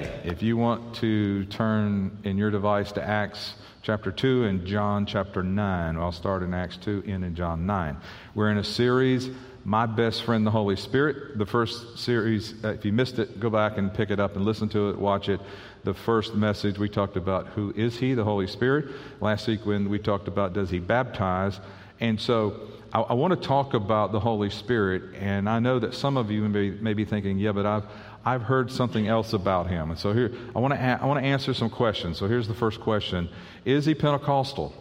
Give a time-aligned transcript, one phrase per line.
[0.00, 5.04] Okay, if you want to turn in your device to Acts chapter 2 and John
[5.04, 7.98] chapter 9, I'll start in Acts 2 and in John 9.
[8.34, 9.28] We're in a series,
[9.62, 11.36] My Best Friend, the Holy Spirit.
[11.36, 14.44] The first series, uh, if you missed it, go back and pick it up and
[14.46, 15.38] listen to it, watch it.
[15.84, 18.86] The first message, we talked about who is He, the Holy Spirit.
[19.20, 21.60] Last week, when we talked about does He baptize.
[22.00, 25.14] And so I, I want to talk about the Holy Spirit.
[25.16, 27.84] And I know that some of you may, may be thinking, yeah, but I've
[28.24, 29.90] I've heard something else about him.
[29.90, 32.18] And so here, I want to, I want to answer some questions.
[32.18, 33.28] So here's the first question
[33.64, 34.74] Is he Pentecostal?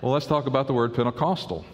[0.00, 1.66] well, let's talk about the word Pentecostal.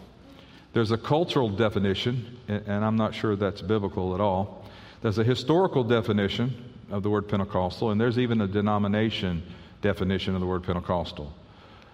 [0.73, 4.65] There's a cultural definition, and I'm not sure that's biblical at all.
[5.03, 9.45] There's a historical definition of the word Pentecostal, and there's even a denomination
[9.83, 11.33] definition of the word Pentecostal.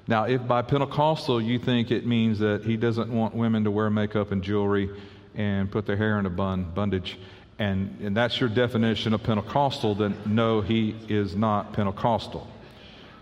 [0.09, 3.91] Now, if by Pentecostal you think it means that he doesn't want women to wear
[3.91, 4.89] makeup and jewelry
[5.35, 7.19] and put their hair in a bun, bondage,
[7.59, 12.49] and, and that's your definition of Pentecostal, then no, he is not Pentecostal.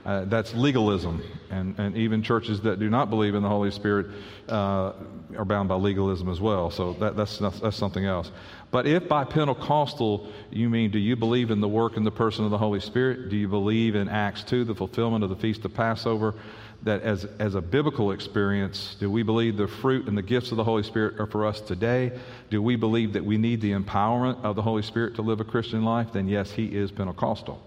[0.07, 1.23] Uh, that's legalism.
[1.51, 4.07] And, and even churches that do not believe in the Holy Spirit
[4.49, 4.93] uh,
[5.37, 6.71] are bound by legalism as well.
[6.71, 8.31] So that, that's, that's something else.
[8.71, 12.45] But if by Pentecostal you mean, do you believe in the work and the person
[12.45, 13.31] of the Holy Spirit?
[13.31, 16.35] Do you believe in Acts 2, the fulfillment of the Feast of Passover?
[16.83, 20.57] That as, as a biblical experience, do we believe the fruit and the gifts of
[20.57, 22.13] the Holy Spirit are for us today?
[22.51, 25.45] Do we believe that we need the empowerment of the Holy Spirit to live a
[25.45, 26.13] Christian life?
[26.13, 27.61] Then, yes, he is Pentecostal.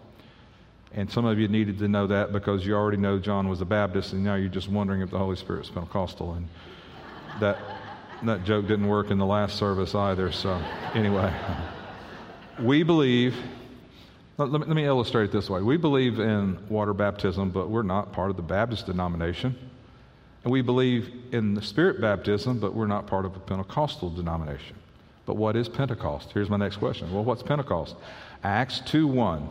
[0.93, 3.65] And some of you needed to know that because you already know John was a
[3.65, 6.33] Baptist, and now you're just wondering if the Holy Spirit is Pentecostal.
[6.33, 6.47] And
[7.39, 7.59] that,
[8.23, 10.31] that joke didn't work in the last service either.
[10.31, 10.61] So,
[10.93, 11.33] anyway,
[12.59, 13.35] we believe
[14.45, 15.61] let me, let me illustrate it this way.
[15.61, 19.55] We believe in water baptism, but we're not part of the Baptist denomination.
[20.43, 24.75] And we believe in the Spirit baptism, but we're not part of a Pentecostal denomination.
[25.25, 26.31] But what is Pentecost?
[26.33, 27.13] Here's my next question.
[27.13, 27.95] Well, what's Pentecost?
[28.43, 29.49] Acts 2 1.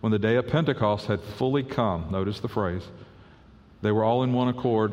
[0.00, 2.82] When the day of Pentecost had fully come, notice the phrase,
[3.82, 4.92] they were all in one accord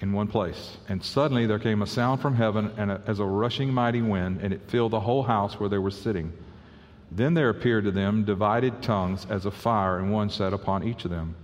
[0.00, 0.76] in one place.
[0.88, 4.40] And suddenly there came a sound from heaven and a, as a rushing mighty wind,
[4.42, 6.32] and it filled the whole house where they were sitting.
[7.14, 11.04] Then there appeared to them divided tongues as of fire, and one sat upon each
[11.04, 11.34] of them.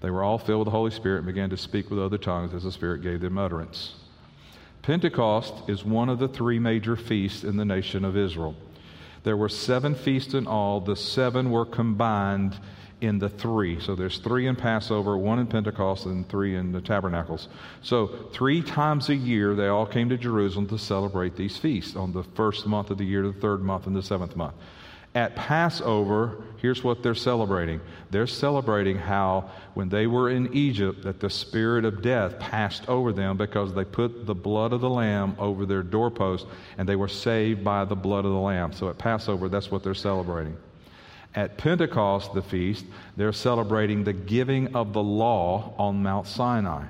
[0.00, 2.54] They were all filled with the Holy Spirit and began to speak with other tongues
[2.54, 3.94] as the Spirit gave them utterance.
[4.82, 8.54] Pentecost is one of the three major feasts in the nation of Israel.
[9.24, 10.80] There were seven feasts in all.
[10.80, 12.56] The seven were combined
[13.00, 13.80] in the three.
[13.80, 17.48] So there's three in Passover, one in Pentecost, and three in the tabernacles.
[17.82, 22.12] So three times a year they all came to Jerusalem to celebrate these feasts on
[22.12, 24.54] the first month of the year, the third month, and the seventh month
[25.16, 27.80] at Passover, here's what they're celebrating.
[28.10, 33.14] They're celebrating how when they were in Egypt that the spirit of death passed over
[33.14, 36.46] them because they put the blood of the lamb over their doorpost
[36.76, 38.74] and they were saved by the blood of the lamb.
[38.74, 40.54] So at Passover, that's what they're celebrating.
[41.34, 42.84] At Pentecost, the feast,
[43.16, 46.84] they're celebrating the giving of the law on Mount Sinai.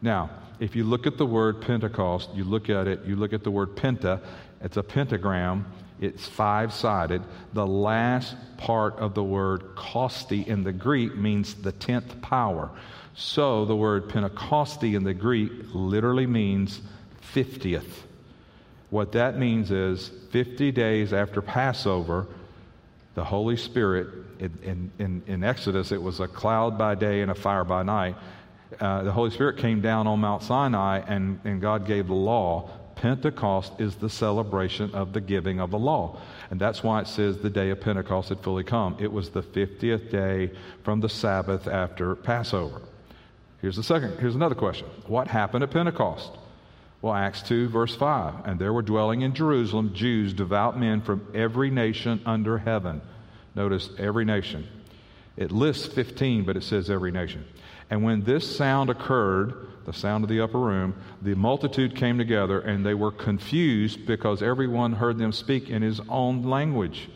[0.00, 3.44] Now, if you look at the word Pentecost, you look at it, you look at
[3.44, 4.22] the word penta,
[4.62, 5.66] it's a pentagram
[6.00, 7.22] it's five sided.
[7.52, 12.70] The last part of the word "kosti" in the Greek means the tenth power.
[13.14, 16.80] So the word Pentecosti in the Greek literally means
[17.34, 17.90] 50th.
[18.88, 22.26] What that means is 50 days after Passover,
[23.14, 24.08] the Holy Spirit,
[24.38, 28.16] in, in, in Exodus, it was a cloud by day and a fire by night.
[28.80, 32.70] Uh, the Holy Spirit came down on Mount Sinai and, and God gave the law.
[33.00, 36.18] Pentecost is the celebration of the giving of the law.
[36.50, 38.94] And that's why it says the day of Pentecost had fully come.
[39.00, 40.50] It was the 50th day
[40.84, 42.82] from the Sabbath after Passover.
[43.62, 44.86] Here's the second, here's another question.
[45.06, 46.30] What happened at Pentecost?
[47.00, 48.44] Well, Acts 2, verse 5.
[48.44, 53.00] And there were dwelling in Jerusalem Jews, devout men from every nation under heaven.
[53.54, 54.68] Notice every nation.
[55.38, 57.46] It lists 15, but it says every nation.
[57.90, 62.60] And when this sound occurred, the sound of the upper room, the multitude came together
[62.60, 67.08] and they were confused because everyone heard them speak in his own language.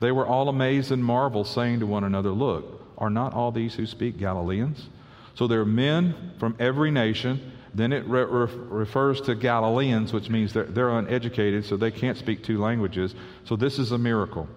[0.00, 3.74] They were all amazed and marveled, saying to one another, Look, are not all these
[3.74, 4.88] who speak Galileans?
[5.34, 7.52] So there are men from every nation.
[7.74, 12.18] Then it re- re- refers to Galileans, which means they're, they're uneducated, so they can't
[12.18, 13.14] speak two languages.
[13.44, 14.48] So this is a miracle.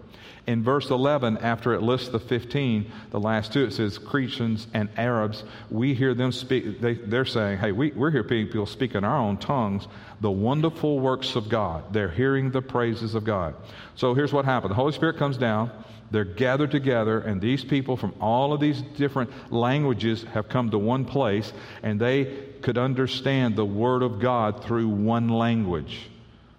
[0.48, 4.90] In verse 11, after it lists the 15, the last two, it says Cretans and
[4.98, 5.44] Arabs.
[5.70, 9.18] We hear them speak, they, they're saying, hey, we, we're here people speak in our
[9.18, 9.88] own tongues
[10.22, 11.92] the wonderful works of God.
[11.94, 13.56] They're hearing the praises of God.
[13.96, 15.72] So here's what happened the Holy Spirit comes down,
[16.12, 20.78] they're gathered together, and these people from all of these different languages have come to
[20.78, 21.52] one place,
[21.82, 22.26] and they
[22.62, 26.10] could understand the Word of God through one language.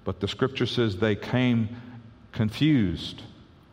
[0.04, 1.68] But the scripture says they came
[2.32, 3.22] confused.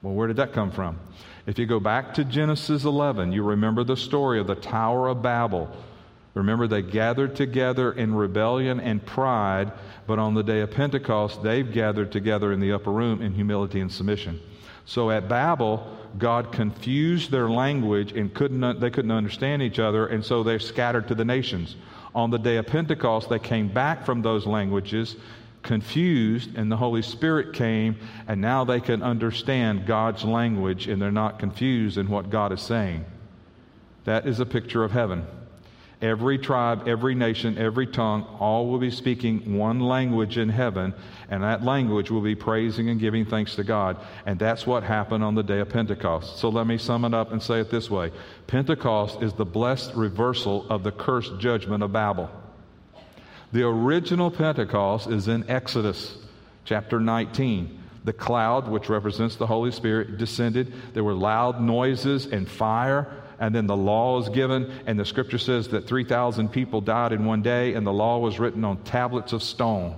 [0.02, 0.98] Well, where did that come from?
[1.46, 5.22] If you go back to Genesis 11, you remember the story of the Tower of
[5.22, 5.70] Babel.
[6.36, 9.74] Remember, they gathered together in rebellion and pride,
[10.08, 13.82] but on the day of Pentecost, they've gathered together in the upper room in humility
[13.82, 14.40] and submission.
[14.86, 20.24] So at Babel, God confused their language and couldn't, they couldn't understand each other, and
[20.24, 21.76] so they scattered to the nations.
[22.16, 25.16] On the day of Pentecost, they came back from those languages
[25.64, 27.98] confused, and the Holy Spirit came,
[28.28, 32.62] and now they can understand God's language, and they're not confused in what God is
[32.62, 33.06] saying.
[34.06, 35.26] That is a picture of heaven.
[36.02, 40.94] Every tribe, every nation, every tongue, all will be speaking one language in heaven,
[41.30, 43.98] and that language will be praising and giving thanks to God.
[44.26, 46.40] And that's what happened on the day of Pentecost.
[46.40, 48.14] So let me sum it up and say it this way
[48.48, 52.30] Pentecost is the blessed reversal of the cursed judgment of Babel.
[53.52, 56.16] The original Pentecost is in Exodus
[56.66, 57.78] chapter 19.
[58.04, 60.74] The cloud, which represents the Holy Spirit, descended.
[60.94, 65.38] There were loud noises and fire and then the law was given, and the scripture
[65.38, 69.34] says that 3,000 people died in one day, and the law was written on tablets
[69.34, 69.96] of stone.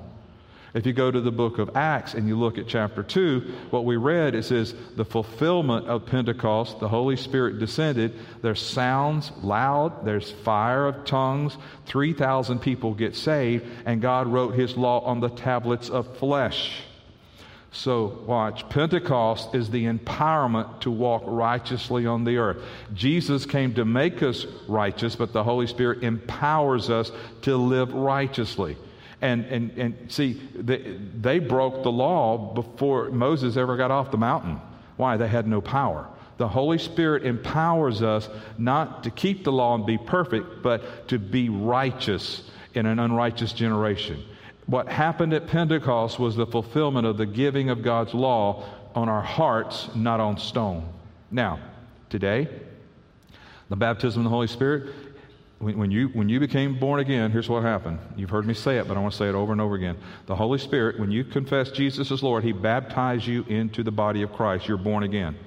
[0.73, 3.41] If you go to the book of Acts and you look at chapter 2,
[3.71, 8.13] what we read it says the fulfillment of Pentecost, the Holy Spirit descended.
[8.41, 11.57] There's sounds loud, there's fire of tongues,
[11.87, 16.83] 3,000 people get saved, and God wrote his law on the tablets of flesh.
[17.73, 18.67] So, watch.
[18.67, 22.61] Pentecost is the empowerment to walk righteously on the earth.
[22.93, 27.11] Jesus came to make us righteous, but the Holy Spirit empowers us
[27.43, 28.75] to live righteously.
[29.21, 34.17] And, and, and see, they, they broke the law before Moses ever got off the
[34.17, 34.59] mountain.
[34.97, 35.17] Why?
[35.17, 36.07] They had no power.
[36.37, 38.27] The Holy Spirit empowers us
[38.57, 43.53] not to keep the law and be perfect, but to be righteous in an unrighteous
[43.53, 44.23] generation
[44.71, 48.63] what happened at Pentecost was the fulfillment of the giving of God's law
[48.95, 50.87] on our hearts, not on stone.
[51.29, 51.59] Now,
[52.09, 52.47] today,
[53.69, 54.93] the baptism of the Holy Spirit,
[55.61, 57.99] when, you, when you became born again, here's what happened.
[58.15, 59.97] You've heard me say it, but I want to say it over and over again.
[60.25, 64.23] The Holy Spirit, when you confess Jesus as Lord, He baptized you into the body
[64.23, 64.67] of Christ.
[64.67, 65.37] You're born again.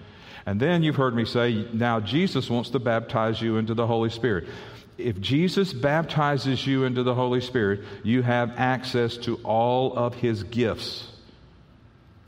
[0.46, 4.10] And then you've heard me say, now Jesus wants to baptize you into the Holy
[4.10, 4.46] Spirit
[4.98, 10.42] if Jesus baptizes you into the Holy Spirit, you have access to all of his
[10.44, 11.08] gifts.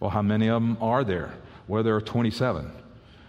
[0.00, 1.32] Well, how many of them are there?
[1.68, 2.70] Well, there are 27.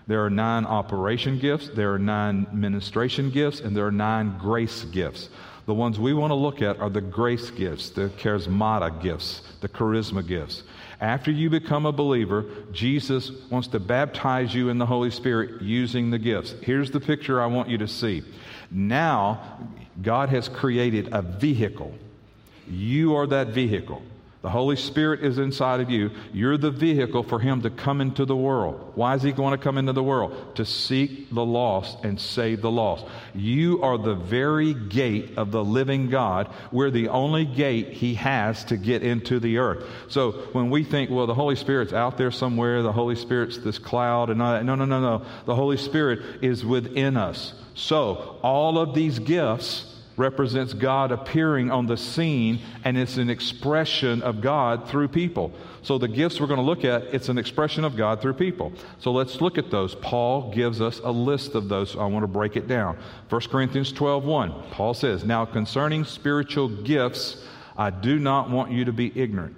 [0.08, 4.86] There are nine operation gifts, there are nine ministration gifts, and there are nine grace
[4.86, 5.30] gifts.
[5.66, 9.68] The ones we want to look at are the grace gifts, the charismata gifts, the
[9.68, 10.64] charisma gifts.
[11.02, 16.10] After you become a believer, Jesus wants to baptize you in the Holy Spirit using
[16.10, 16.56] the gifts.
[16.62, 18.24] Here's the picture I want you to see.
[18.72, 19.60] Now,
[20.02, 21.94] God has created a vehicle.
[22.70, 24.02] You are that vehicle.
[24.44, 26.12] The Holy Spirit is inside of you.
[26.32, 28.92] You're the vehicle for Him to come into the world.
[28.94, 30.56] Why is He going to come into the world?
[30.58, 33.06] To seek the lost and save the lost.
[33.34, 36.54] You are the very gate of the living God.
[36.72, 39.84] We're the only gate He has to get into the earth.
[40.10, 43.80] So when we think, well, the Holy Spirit's out there somewhere, the Holy Spirit's this
[43.80, 44.64] cloud and all that.
[44.64, 45.26] No, no, no, no.
[45.46, 47.54] The Holy Spirit is within us.
[47.74, 54.24] So all of these gifts represents God appearing on the scene, and it's an expression
[54.24, 55.54] of God through people.
[55.84, 58.74] So the gifts we're going to look at, it's an expression of God through people.
[59.00, 59.96] So let's look at those.
[59.96, 61.96] Paul gives us a list of those.
[61.96, 62.98] I want to break it down.
[63.30, 67.46] 1 Corinthians 12 1, Paul says, Now concerning spiritual gifts,
[67.78, 69.56] I do not want you to be ignorant.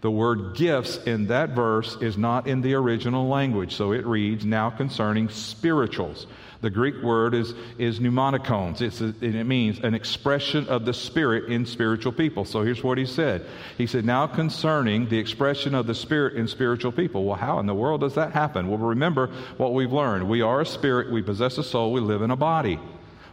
[0.00, 4.44] The word gifts in that verse is not in the original language, so it reads,
[4.44, 6.26] Now concerning spirituals.
[6.60, 8.80] The Greek word is, is pneumatikons.
[8.80, 12.44] It's a, it means an expression of the Spirit in spiritual people.
[12.44, 13.46] So here's what he said.
[13.76, 17.24] He said, Now concerning the expression of the Spirit in spiritual people.
[17.24, 18.68] Well, how in the world does that happen?
[18.68, 20.28] Well, remember what we've learned.
[20.28, 22.80] We are a spirit, we possess a soul, we live in a body.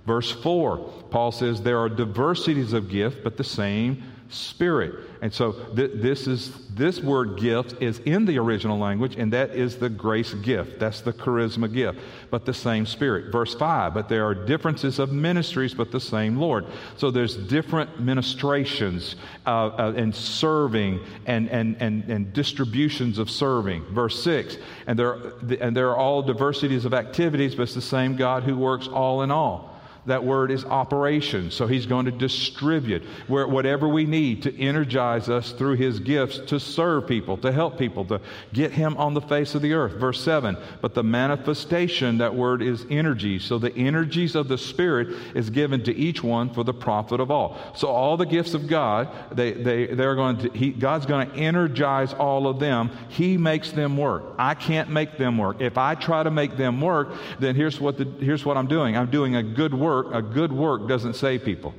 [0.05, 0.77] Verse 4,
[1.09, 5.14] Paul says, There are diversities of gift, but the same Spirit.
[5.25, 9.55] And so th- this is this word gift is in the original language, and that
[9.55, 10.77] is the grace gift.
[10.77, 11.97] That's the charisma gift,
[12.29, 13.31] but the same Spirit.
[13.31, 16.67] Verse 5, but there are differences of ministries, but the same Lord.
[16.97, 19.15] So there's different ministrations
[19.47, 23.83] uh, uh, and serving and, and, and, and distributions of serving.
[23.85, 25.17] Verse 6, and there,
[25.59, 29.23] and there are all diversities of activities, but it's the same God who works all
[29.23, 29.74] in all.
[30.05, 31.49] That word is operation.
[31.49, 36.37] So he's going to distribute where, whatever we need to energize us through his gifts
[36.47, 38.21] to serve people, to help people, to
[38.53, 39.93] get him on the face of the earth.
[39.93, 40.57] Verse 7.
[40.81, 43.39] But the manifestation, that word is energy.
[43.39, 47.31] So the energies of the Spirit is given to each one for the profit of
[47.31, 47.57] all.
[47.75, 51.35] So all the gifts of God, they, they, they're going to, he, God's going to
[51.35, 52.91] energize all of them.
[53.09, 54.35] He makes them work.
[54.37, 55.61] I can't make them work.
[55.61, 57.09] If I try to make them work,
[57.39, 58.95] then here's what, the, here's what I'm doing.
[58.95, 61.73] I'm doing a good work work, a good work doesn't save people.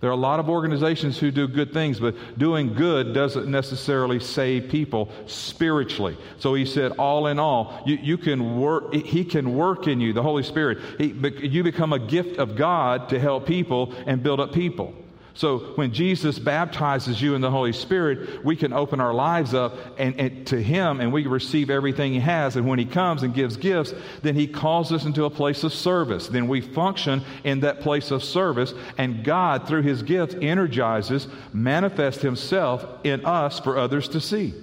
[0.00, 4.20] There are a lot of organizations who do good things, but doing good doesn't necessarily
[4.20, 6.18] save people spiritually.
[6.38, 10.12] So he said, all in all, you, you can work, he can work in you,
[10.12, 10.78] the Holy Spirit.
[10.98, 14.94] He, you become a gift of God to help people and build up people.
[15.36, 19.74] So when Jesus baptizes you in the Holy Spirit, we can open our lives up
[19.98, 22.54] and, and, to Him and we receive everything He has.
[22.54, 25.72] And when He comes and gives gifts, then He calls us into a place of
[25.72, 26.28] service.
[26.28, 32.22] Then we function in that place of service, and God, through His gifts, energizes, manifests
[32.22, 34.54] Himself in us for others to see.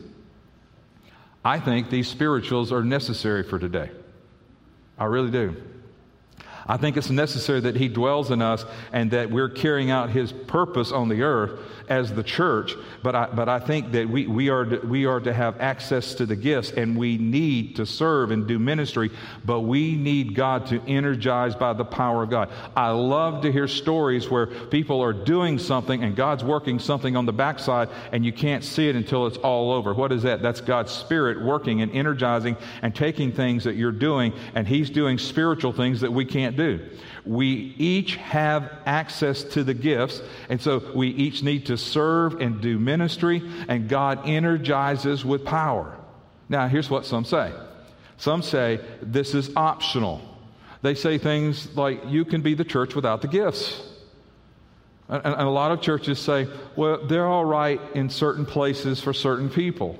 [1.43, 3.91] I think these spirituals are necessary for today.
[4.97, 5.61] I really do.
[6.67, 10.31] I think it's necessary that He dwells in us and that we're carrying out His
[10.31, 11.59] purpose on the earth
[11.91, 12.73] as the church.
[13.03, 16.15] But I, but I think that we, we, are to, we are to have access
[16.15, 19.11] to the gifts and we need to serve and do ministry,
[19.43, 22.49] but we need God to energize by the power of God.
[22.75, 27.25] I love to hear stories where people are doing something and God's working something on
[27.25, 29.93] the backside and you can't see it until it's all over.
[29.93, 30.41] What is that?
[30.41, 35.17] That's God's Spirit working and energizing and taking things that you're doing and He's doing
[35.17, 36.89] spiritual things that we can't do do.
[37.25, 42.61] We each have access to the gifts, and so we each need to serve and
[42.61, 45.95] do ministry, and God energizes with power.
[46.49, 47.53] Now, here's what some say
[48.17, 50.21] some say this is optional.
[50.81, 53.81] They say things like, you can be the church without the gifts.
[55.07, 59.13] And, and a lot of churches say, well, they're all right in certain places for
[59.13, 59.99] certain people.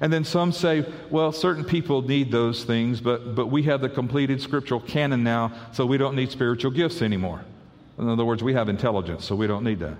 [0.00, 3.88] And then some say, well, certain people need those things, but, but we have the
[3.88, 7.44] completed scriptural canon now, so we don't need spiritual gifts anymore.
[7.98, 9.96] In other words, we have intelligence, so we don't need that.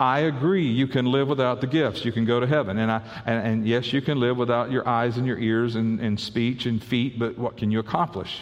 [0.00, 2.04] I agree, you can live without the gifts.
[2.04, 2.78] You can go to heaven.
[2.78, 6.00] And, I, and, and yes, you can live without your eyes and your ears and,
[6.00, 8.40] and speech and feet, but what can you accomplish?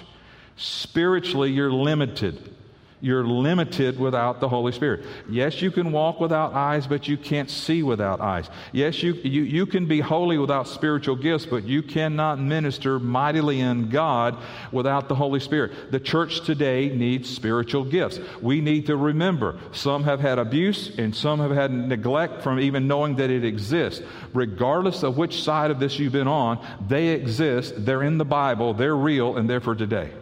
[0.57, 2.55] Spiritually, you're limited.
[3.03, 5.05] You're limited without the Holy Spirit.
[5.29, 8.49] Yes, you can walk without eyes, but you can't see without eyes.
[8.71, 13.59] Yes, you, you, you can be holy without spiritual gifts, but you cannot minister mightily
[13.59, 14.39] in God
[14.71, 15.91] without the Holy Spirit.
[15.91, 18.21] The church today needs spiritual gifts.
[18.41, 22.87] We need to remember some have had abuse and some have had neglect from even
[22.87, 24.01] knowing that it exists.
[24.33, 28.75] Regardless of which side of this you've been on, they exist, they're in the Bible,
[28.75, 30.13] they're real, and they're for today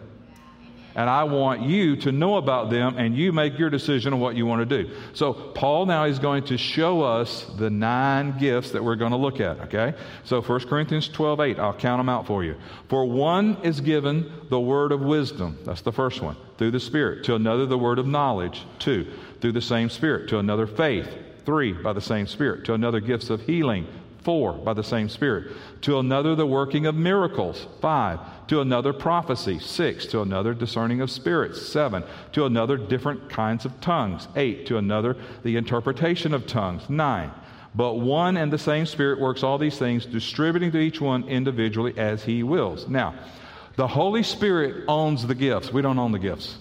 [1.00, 4.36] and I want you to know about them and you make your decision on what
[4.36, 4.94] you want to do.
[5.14, 9.16] So, Paul now is going to show us the nine gifts that we're going to
[9.16, 9.94] look at, okay?
[10.24, 12.54] So, 1 Corinthians 12 8, I'll count them out for you.
[12.90, 17.24] For one is given the word of wisdom, that's the first one, through the Spirit.
[17.24, 20.28] To another, the word of knowledge, two, through the same Spirit.
[20.28, 21.08] To another, faith,
[21.46, 22.66] three, by the same Spirit.
[22.66, 23.86] To another, gifts of healing,
[24.22, 25.52] four, by the same Spirit.
[25.82, 31.10] To another, the working of miracles, five to another prophecy, six, to another discerning of
[31.10, 36.88] spirits, seven, to another different kinds of tongues, eight, to another the interpretation of tongues,
[36.88, 37.30] nine.
[37.74, 41.94] But one and the same Spirit works all these things, distributing to each one individually
[41.96, 42.88] as he wills.
[42.88, 43.14] Now,
[43.76, 45.72] the Holy Spirit owns the gifts.
[45.72, 46.58] We don't own the gifts,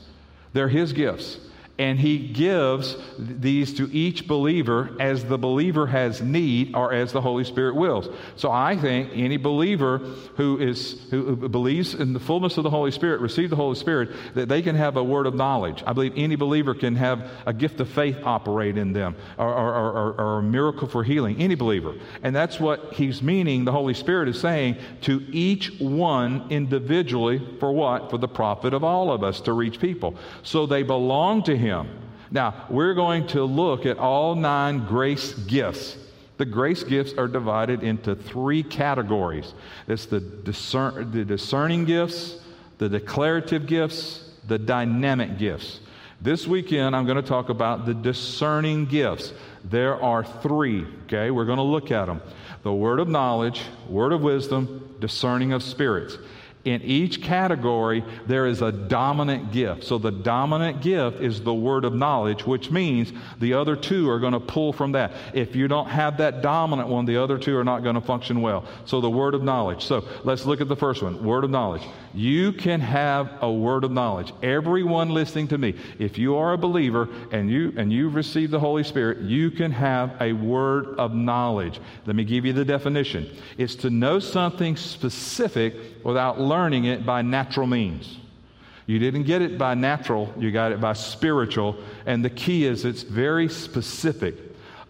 [0.53, 1.39] they're his gifts
[1.79, 7.21] and he gives these to each believer as the believer has need or as the
[7.21, 8.09] holy spirit wills.
[8.36, 10.00] So i think any believer
[10.36, 14.09] who is who believes in the fullness of the holy spirit receive the holy spirit
[14.36, 15.81] that they can have a word of knowledge.
[15.88, 19.74] I believe any believer can have a gift of faith operate in them or, or,
[19.74, 21.38] or, or a miracle for healing.
[21.38, 21.95] Any believer.
[22.24, 27.71] And that's what he's meaning the holy spirit is saying to each one individually for
[27.71, 28.09] what?
[28.09, 30.15] For the profit of all of us to reach people.
[30.43, 31.89] So they belong to him him.
[32.31, 35.97] Now, we're going to look at all nine grace gifts.
[36.38, 39.53] The grace gifts are divided into three categories
[39.88, 42.38] it's the, discern, the discerning gifts,
[42.77, 45.81] the declarative gifts, the dynamic gifts.
[46.21, 49.33] This weekend, I'm going to talk about the discerning gifts.
[49.63, 51.31] There are three, okay?
[51.31, 52.21] We're going to look at them
[52.63, 56.17] the word of knowledge, word of wisdom, discerning of spirits.
[56.65, 59.85] In each category, there is a dominant gift.
[59.85, 64.19] So the dominant gift is the word of knowledge, which means the other two are
[64.19, 65.13] going to pull from that.
[65.33, 68.41] If you don't have that dominant one, the other two are not going to function
[68.41, 68.65] well.
[68.83, 69.85] So the word of knowledge.
[69.85, 71.83] So let's look at the first one word of knowledge.
[72.13, 74.33] You can have a word of knowledge.
[74.43, 78.59] Everyone listening to me, if you are a believer and you and you've received the
[78.59, 81.79] Holy Spirit, you can have a word of knowledge.
[82.05, 83.29] Let me give you the definition.
[83.57, 88.17] It's to know something specific without learning it by natural means.
[88.89, 91.77] You didn't get it by natural, you got it by spiritual.
[92.07, 94.35] And the key is it's very specific.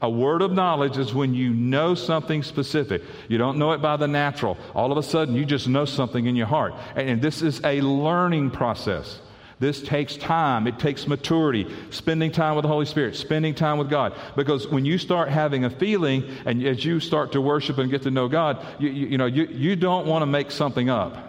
[0.02, 3.02] A word of knowledge is when you know something specific.
[3.28, 4.58] You don't know it by the natural.
[4.74, 6.74] All of a sudden, you just know something in your heart.
[6.96, 9.20] And, this is a learning process.
[9.60, 10.68] This takes time.
[10.68, 14.14] It takes maturity, spending time with the Holy Spirit, spending time with God.
[14.38, 18.04] Because when you start having a feeling and as you start to worship and get
[18.04, 21.29] to know God, you, you, you know, you, you don't want to make something up.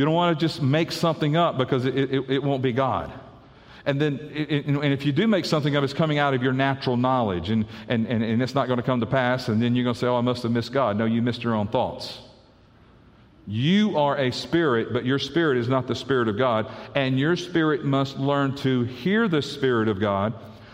[0.00, 3.12] You don't want to just make something up because it, it, it won't be God.
[3.84, 6.96] And then, and if you do make something up, it's coming out of your natural
[6.96, 9.92] knowledge, and, and, and it's not going to come to pass, and then you're going
[9.92, 10.96] to say, Oh, I must have missed God.
[10.96, 12.18] No, you missed your own thoughts.
[13.46, 16.72] You are a spirit, but your spirit is not the Spirit of God.
[16.94, 20.32] And your spirit must learn to hear the Spirit of God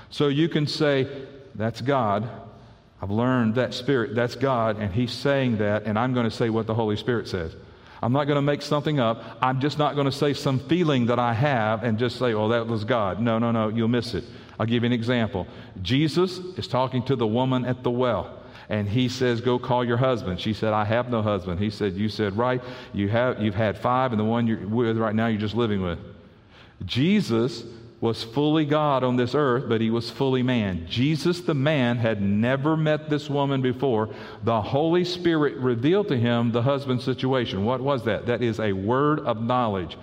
[0.09, 1.09] so you can say,
[1.57, 2.31] That's God.
[3.03, 6.49] I've learned that Spirit, that's God, and He's saying that, and I'm going to say
[6.49, 7.57] what the Holy Spirit says.
[8.07, 9.21] I'm not going to make something up.
[9.43, 12.47] I'm just not going to say some feeling that I have and just say, oh,
[12.51, 13.21] that was God.
[13.21, 14.23] No, no, no, you'll miss it.
[14.61, 15.49] I'll give you an example.
[15.83, 19.97] Jesus is talking to the woman at the well and he says, Go call your
[19.97, 20.41] husband.
[20.41, 21.59] She said, I have no husband.
[21.59, 22.63] He said, You said right.
[22.93, 25.83] You have, you've had five, and the one you're with right now, you're just living
[25.83, 25.99] with.
[26.85, 27.65] Jesus
[28.01, 30.87] was fully God on this earth, but he was fully man.
[30.89, 34.11] Jesus, the man, had never met this woman before.
[34.45, 37.65] The Holy Spirit revealed to him the husband's situation.
[37.65, 38.27] What was that?
[38.27, 39.97] That is a word of knowledge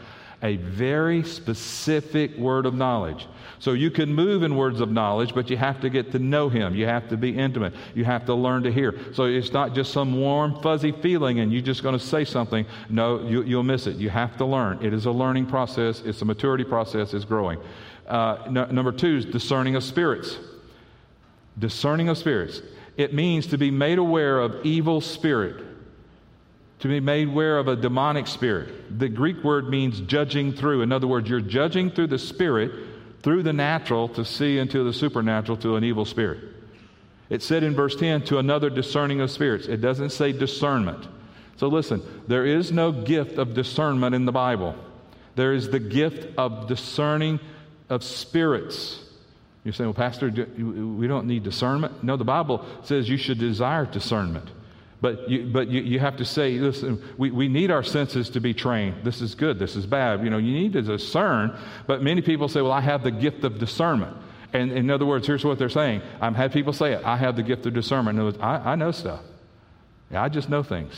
[0.43, 3.27] a very specific word of knowledge.
[3.59, 6.50] So you can move in words of knowledge, but you have to get to know
[6.50, 6.75] Him.
[6.75, 7.73] You have to be intimate.
[7.95, 8.93] You have to learn to hear.
[9.13, 12.65] So it's not just some warm, fuzzy feeling and you're just going to say something.
[12.89, 13.95] No, you, will miss it.
[13.95, 14.85] You have to learn.
[14.85, 17.59] It is a learning process, it's a maturity process, it's growing.
[18.05, 20.38] Uh, no, number two is discerning of spirits.
[21.57, 22.61] Discerning of spirits.
[22.98, 25.73] It means to be made aware of evil spirit
[26.83, 29.00] to be made aware of a demonic spirit.
[29.00, 30.81] The Greek word means judging through.
[30.81, 32.74] In other words, you're judging through the spirit,
[33.22, 36.39] through the natural, to see into the supernatural, to an evil spirit.
[37.29, 39.67] It said in verse 10, to another discerning of spirits.
[39.67, 41.07] It doesn't say discernment.
[41.55, 44.75] So listen, there is no gift of discernment in the Bible.
[45.35, 47.39] There is the gift of discerning
[47.87, 49.01] of spirits.
[49.63, 52.03] You're saying, well, Pastor, we don't need discernment.
[52.03, 54.50] No, the Bible says you should desire discernment.
[55.03, 58.39] But you, but you, you have to say, listen, we, we need our senses to
[58.39, 59.03] be trained.
[59.03, 60.24] This is good, this is bad.
[60.24, 61.59] You know, you need to discern.
[61.87, 64.16] But many people say, well, I have the gift of discernment.
[64.53, 66.03] And in other words, here's what they're saying.
[66.22, 67.03] I've had people say it.
[67.03, 68.18] I have the gift of discernment.
[68.18, 69.20] Words, I, I know stuff.
[70.09, 70.94] I just know things.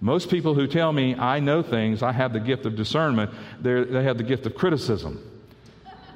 [0.00, 4.02] Most people who tell me I know things, I have the gift of discernment, they
[4.02, 5.22] have the gift of criticism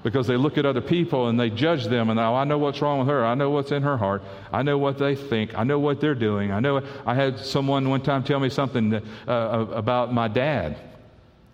[0.09, 2.81] because they look at other people and they judge them and oh, I know what's
[2.81, 3.27] wrong with her.
[3.27, 4.23] I know what's in her heart.
[4.51, 5.55] I know what they think.
[5.55, 6.51] I know what they're doing.
[6.51, 6.81] I know.
[7.05, 10.79] I had someone one time tell me something that, uh, about my dad,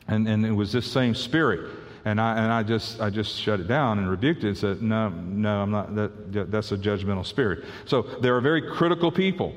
[0.07, 1.69] and, and it was this same spirit.
[2.05, 4.83] And I, and I just I just shut it down and rebuked it and said,
[4.83, 5.95] no, no, I'm not.
[5.97, 7.65] That, that's a judgmental spirit.
[7.87, 9.57] So there are very critical people,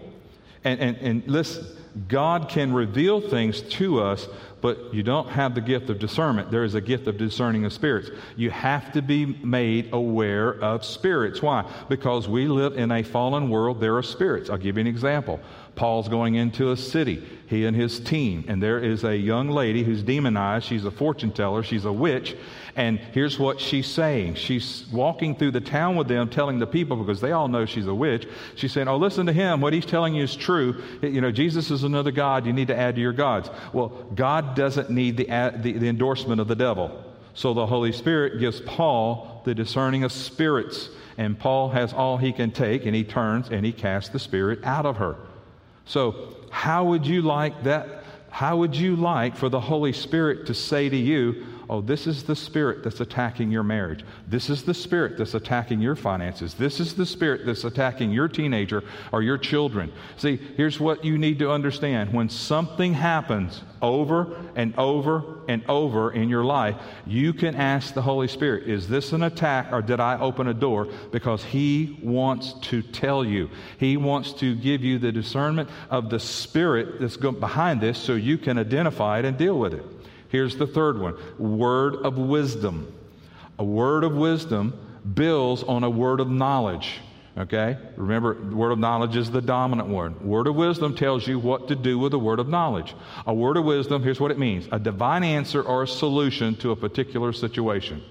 [0.64, 1.68] and and, and listen,
[2.08, 4.28] God can reveal things to us
[4.62, 6.50] but you don't have the gift of discernment.
[6.52, 8.10] There is a gift of discerning of spirits.
[8.36, 11.42] You have to be made aware of spirits.
[11.42, 11.70] Why?
[11.90, 14.50] Because we live in a fallen world, there are spirits.
[14.50, 15.40] I'll give you an example.
[15.78, 19.84] Paul's going into a city, he and his team, and there is a young lady
[19.84, 20.66] who's demonized.
[20.66, 22.36] She's a fortune teller, she's a witch,
[22.76, 24.36] and here's what she's saying.
[24.36, 27.88] She's walking through the town with them, telling the people, because they all know she's
[27.88, 28.28] a witch.
[28.56, 29.62] She's saying, Oh, listen to him.
[29.62, 30.84] What he's telling you is true.
[31.02, 32.46] You know, Jesus is another God.
[32.46, 33.50] You need to add to your gods.
[33.74, 37.04] Well, God doesn't need the, the, the endorsement of the devil.
[37.34, 40.90] So the Holy Spirit gives Paul the discerning of spirits.
[41.18, 44.64] And Paul has all he can take, and he turns and he casts the spirit
[44.64, 45.16] out of her.
[45.88, 48.04] So, how would you like that?
[48.30, 52.24] How would you like for the Holy Spirit to say to you, oh, this is
[52.24, 54.04] the spirit that's attacking your marriage.
[54.28, 56.54] This is the spirit that's attacking your finances.
[56.54, 59.92] This is the spirit that's attacking your teenager or your children.
[60.18, 62.14] See, here's what you need to understand.
[62.14, 66.76] When something happens over and over and over in your life,
[67.06, 70.54] you can ask the Holy Spirit, is this an attack or did I open a
[70.54, 70.88] door?
[71.12, 73.50] Because He wants to tell you.
[73.78, 78.38] He wants to give you the discernment of the spirit that's behind this so you
[78.38, 79.84] can identify it and deal with it.
[80.30, 82.94] Here's the third one word of wisdom.
[83.60, 84.78] A word of wisdom
[85.14, 87.00] builds on a word of knowledge.
[87.38, 87.78] Okay?
[87.96, 90.22] Remember, the word of knowledge is the dominant word.
[90.22, 92.96] Word of wisdom tells you what to do with a word of knowledge.
[93.28, 96.72] A word of wisdom, here's what it means a divine answer or a solution to
[96.72, 98.04] a particular situation.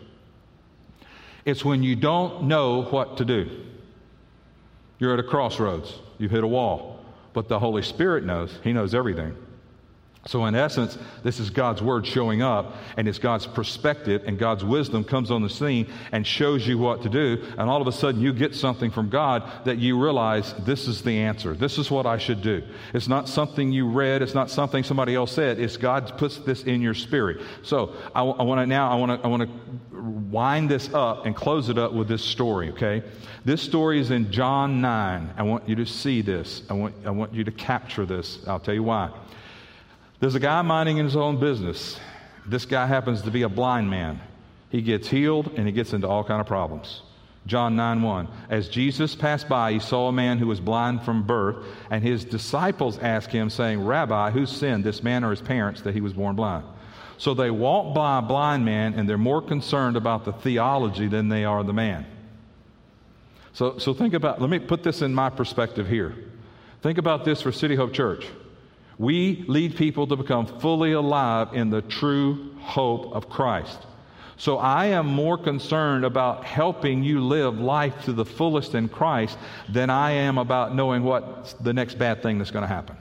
[1.44, 3.64] It's when you don't know what to do.
[4.98, 8.94] You're at a crossroads, you've hit a wall, but the Holy Spirit knows, He knows
[8.94, 9.36] everything.
[10.26, 14.64] So, in essence, this is God's word showing up, and it's God's perspective, and God's
[14.64, 17.44] wisdom comes on the scene and shows you what to do.
[17.56, 21.02] And all of a sudden, you get something from God that you realize this is
[21.02, 21.54] the answer.
[21.54, 22.62] This is what I should do.
[22.92, 25.60] It's not something you read, it's not something somebody else said.
[25.60, 27.40] It's God puts this in your spirit.
[27.62, 31.36] So, I, want to now, I want to, I want to wind this up and
[31.36, 33.04] close it up with this story, okay?
[33.44, 35.34] This story is in John 9.
[35.36, 38.40] I want you to see this, I want, I want you to capture this.
[38.48, 39.12] I'll tell you why.
[40.20, 41.98] There's a guy minding his own business.
[42.46, 44.20] This guy happens to be a blind man.
[44.70, 47.02] He gets healed and he gets into all kind of problems.
[47.46, 48.28] John 9 1.
[48.50, 52.24] As Jesus passed by, he saw a man who was blind from birth, and his
[52.24, 56.12] disciples asked him, saying, Rabbi, who sinned, this man or his parents, that he was
[56.12, 56.64] born blind?
[57.18, 61.28] So they walk by a blind man, and they're more concerned about the theology than
[61.28, 62.04] they are the man.
[63.52, 66.14] So, so think about, let me put this in my perspective here.
[66.82, 68.26] Think about this for City Hope Church.
[68.98, 73.78] We lead people to become fully alive in the true hope of Christ.
[74.38, 79.38] So I am more concerned about helping you live life to the fullest in Christ
[79.68, 82.96] than I am about knowing what the next bad thing that's going to happen.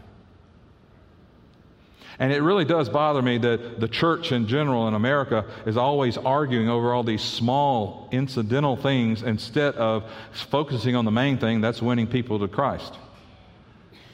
[2.19, 6.17] And it really does bother me that the church in general in America is always
[6.17, 11.81] arguing over all these small, incidental things instead of focusing on the main thing that's
[11.81, 12.97] winning people to Christ.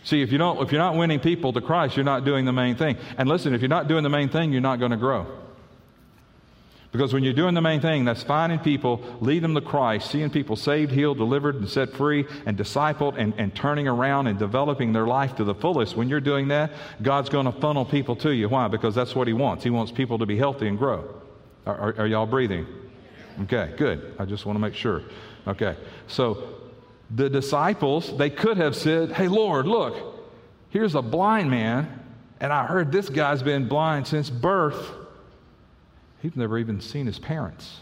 [0.04, 2.52] See, if, you don't, if you're not winning people to Christ, you're not doing the
[2.52, 2.98] main thing.
[3.18, 5.28] And listen, if you're not doing the main thing, you're not going to grow.
[6.92, 10.30] Because when you're doing the main thing, that's finding people, lead them to Christ, seeing
[10.30, 14.92] people saved, healed, delivered, and set free, and discipled, and, and turning around and developing
[14.92, 15.96] their life to the fullest.
[15.96, 18.50] When you're doing that, God's going to funnel people to you.
[18.50, 18.68] Why?
[18.68, 19.64] Because that's what He wants.
[19.64, 21.22] He wants people to be healthy and grow.
[21.66, 22.68] Are, are, are y'all breathing?
[23.44, 24.16] Okay, good.
[24.20, 25.04] I just want to make sure.
[25.48, 26.44] Okay, so
[27.14, 29.96] the disciples, they could have said, Hey, Lord, look,
[30.70, 32.00] here's a blind man,
[32.40, 34.92] and I heard this guy's been blind since birth.
[36.22, 37.80] He's never even seen his parents.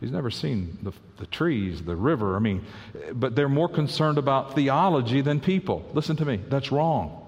[0.00, 2.36] He's never seen the, the trees, the river.
[2.36, 2.66] I mean,
[3.14, 5.88] but they're more concerned about theology than people.
[5.94, 7.26] Listen to me, that's wrong.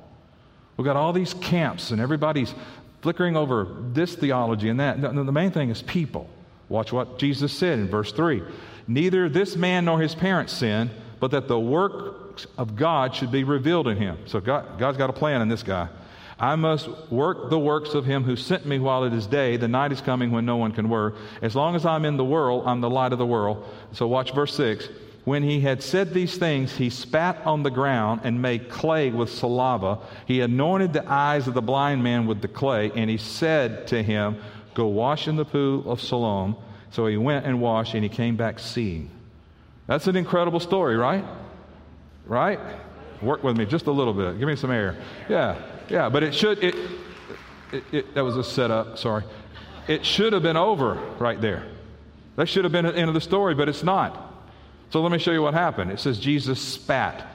[0.76, 2.54] We've got all these camps, and everybody's
[3.00, 4.98] flickering over this theology and that.
[4.98, 6.28] No, the main thing is people.
[6.68, 8.42] Watch what Jesus said in verse 3
[8.87, 13.44] Neither this man nor his parents sinned, but that the works of God should be
[13.44, 14.18] revealed in him.
[14.26, 15.88] So God, God's got a plan in this guy.
[16.40, 19.57] I must work the works of him who sent me while it is day.
[19.57, 21.16] The night is coming when no one can work.
[21.42, 23.66] As long as I'm in the world, I'm the light of the world.
[23.92, 24.88] So watch verse 6.
[25.24, 29.31] When he had said these things, he spat on the ground and made clay with
[29.31, 29.98] saliva.
[30.26, 34.02] He anointed the eyes of the blind man with the clay, and he said to
[34.02, 34.40] him,
[34.78, 36.54] Go wash in the pool of Siloam.
[36.92, 39.10] So he went and washed, and he came back seeing.
[39.88, 41.24] That's an incredible story, right?
[42.26, 42.60] Right?
[43.20, 44.38] Work with me just a little bit.
[44.38, 44.96] Give me some air.
[45.28, 46.76] Yeah, yeah, but it should, it,
[47.72, 49.24] it, it that was a setup, sorry.
[49.88, 51.66] It should have been over right there.
[52.36, 54.32] That should have been the end of the story, but it's not.
[54.90, 55.90] So let me show you what happened.
[55.90, 57.26] It says Jesus spat.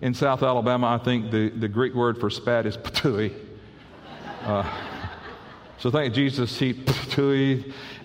[0.00, 3.34] In South Alabama, I think the, the Greek word for spat is patui.
[4.44, 4.62] Uh,
[5.78, 6.84] so thank Jesus, he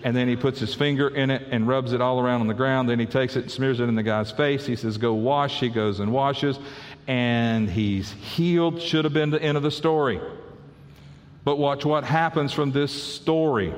[0.03, 2.53] and then he puts his finger in it and rubs it all around on the
[2.53, 2.89] ground.
[2.89, 4.65] Then he takes it and smears it in the guy's face.
[4.65, 5.59] He says, Go wash.
[5.59, 6.57] He goes and washes,
[7.07, 8.81] and he's healed.
[8.81, 10.21] Should have been the end of the story.
[11.43, 13.73] But watch what happens from this story.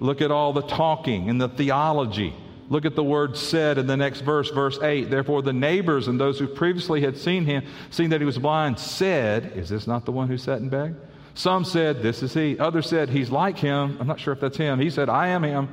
[0.00, 2.34] Look at all the talking and the theology.
[2.68, 5.10] Look at the word said in the next verse, verse 8.
[5.10, 8.78] Therefore, the neighbors and those who previously had seen him, seeing that he was blind,
[8.78, 10.96] said, Is this not the one who sat and begged?
[11.34, 12.58] Some said, This is he.
[12.58, 13.96] Others said, He's like him.
[14.00, 14.80] I'm not sure if that's him.
[14.80, 15.68] He said, I am him.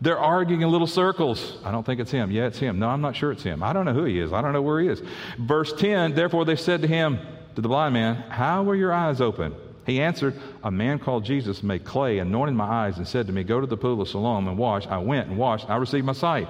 [0.00, 1.56] They're arguing in little circles.
[1.64, 2.30] I don't think it's him.
[2.30, 2.78] Yeah, it's him.
[2.78, 3.62] No, I'm not sure it's him.
[3.62, 4.32] I don't know who he is.
[4.32, 5.02] I don't know where he is.
[5.38, 7.18] Verse 10 Therefore they said to him,
[7.56, 9.54] to the blind man, How were your eyes open?
[9.86, 13.44] He answered, a man called Jesus made clay, anointed my eyes, and said to me,
[13.44, 14.86] Go to the pool of Siloam and wash.
[14.86, 15.70] I went and washed.
[15.70, 16.48] I received my sight.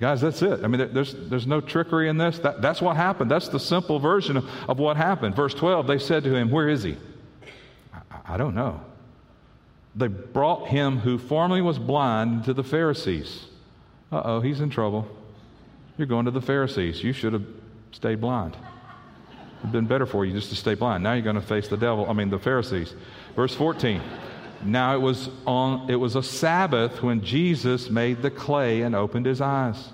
[0.00, 0.62] Guys, that's it.
[0.62, 2.38] I mean, there's, there's no trickery in this.
[2.38, 3.30] That, that's what happened.
[3.30, 5.34] That's the simple version of, of what happened.
[5.34, 6.96] Verse 12, they said to him, Where is he?
[7.92, 8.80] I, I don't know.
[9.96, 13.46] They brought him who formerly was blind to the Pharisees.
[14.12, 15.08] Uh oh, he's in trouble.
[15.96, 17.02] You're going to the Pharisees.
[17.02, 17.44] You should have
[17.90, 18.56] stayed blind.
[19.60, 21.02] It'd been better for you just to stay blind.
[21.02, 22.94] Now you're going to face the devil, I mean, the Pharisees.
[23.34, 24.00] Verse 14.
[24.64, 29.26] Now it was on it was a Sabbath when Jesus made the clay and opened
[29.26, 29.90] his eyes.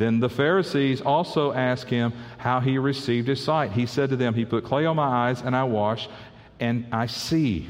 [0.00, 3.72] Then the Pharisees also asked him how he received his sight.
[3.72, 6.08] He said to them, He put clay on my eyes, and I wash,
[6.58, 7.68] and I see.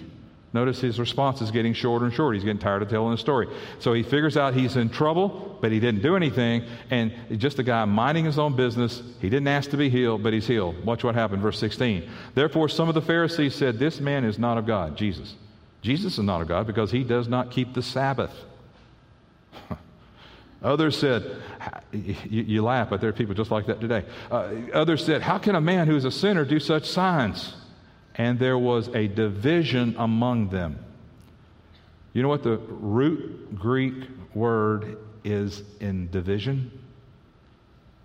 [0.52, 2.34] Notice his response is getting shorter and shorter.
[2.34, 3.48] He's getting tired of telling the story.
[3.78, 6.64] So he figures out he's in trouble, but he didn't do anything.
[6.90, 9.00] And just a guy minding his own business.
[9.20, 10.84] He didn't ask to be healed, but he's healed.
[10.84, 12.08] Watch what happened, verse 16.
[12.34, 15.34] Therefore, some of the Pharisees said, This man is not of God, Jesus.
[15.82, 18.32] Jesus is not a God because he does not keep the Sabbath.
[20.62, 21.42] Others said,
[21.92, 24.04] you, you, laugh, but there are people just like that today.
[24.30, 27.54] Uh, others said, How can a man who is a sinner do such signs?
[28.14, 30.84] And there was a division among them.
[32.12, 33.94] You know what the root Greek
[34.34, 36.70] word is in division?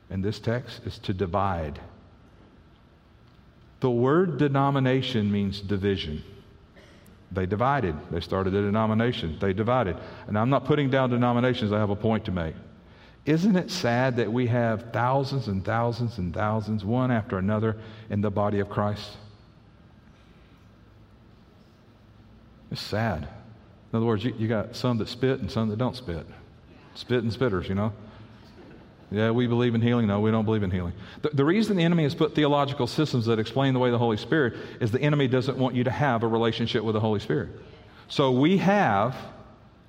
[0.09, 1.79] In this text is to divide.
[3.81, 6.23] The word denomination means division.
[7.35, 7.95] They divided.
[8.09, 9.37] They started a denomination.
[9.39, 9.97] They divided.
[10.27, 12.55] And I'm not putting down denominations, I have a point to make.
[13.25, 17.75] Isn't it sad that we have thousands and thousands and thousands, one after another,
[18.09, 19.17] in the body of Christ?
[22.71, 23.23] It's sad.
[23.91, 26.25] In other words, you, you got some that spit and some that don't spit.
[26.93, 27.93] Spit and spitters, you know?
[29.11, 30.07] Yeah, we believe in healing.
[30.07, 30.93] No, we don't believe in healing.
[31.21, 34.17] The, the, reason the enemy has put theological systems that explain the way the Holy
[34.17, 37.49] Spirit is the enemy doesn't want you to have a relationship with the Holy Spirit.
[38.07, 39.15] So we have,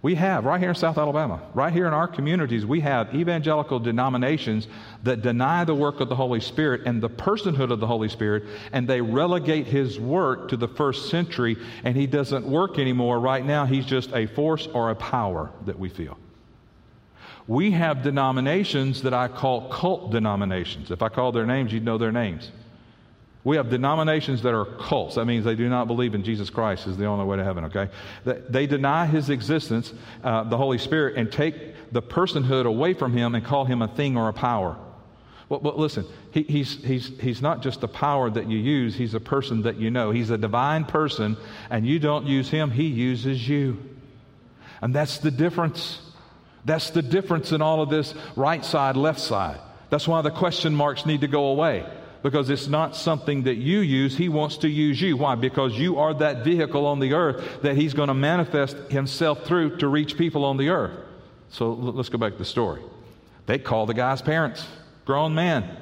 [0.03, 3.79] we have, right here in South Alabama, right here in our communities, we have evangelical
[3.79, 4.69] denominations
[5.03, 8.45] that deny the work of the Holy Spirit and the personhood of the Holy Spirit,
[8.73, 13.19] and they relegate his work to the first century, and he doesn't work anymore.
[13.19, 16.19] Right now, he's just a force or a power that we feel.
[17.49, 20.91] We have denominations that I call cult denominations.
[20.91, 22.51] If I called their names, you'd know their names.
[23.45, 25.15] We have denominations that are cults.
[25.15, 27.67] That means they do not believe in Jesus Christ is the only way to heaven,
[27.67, 27.89] okay?
[28.25, 29.93] They deny his existence,
[30.25, 33.89] uh, the Holy Spirit, and take the personhood away from him and call him a
[33.89, 34.77] thing or a power.
[35.49, 39.15] Well, well listen, he, he's, he's, he's not just a power that you use, he's
[39.15, 40.11] a person that you know.
[40.11, 41.37] He's a divine person,
[41.71, 43.79] and you don't use him, he uses you.
[44.83, 46.01] And that's the difference.
[46.67, 49.61] That's the difference in all of this right side, left side.
[49.89, 51.87] That's why the question marks need to go away
[52.25, 54.17] because it's not something that you use.
[54.17, 55.17] He wants to use you.
[55.17, 55.37] Why?
[55.37, 59.77] Because you are that vehicle on the earth that He's going to manifest Himself through
[59.77, 60.99] to reach people on the earth.
[61.51, 62.83] So let's go back to the story.
[63.47, 64.67] They call the guy's parents,
[65.05, 65.77] grown man.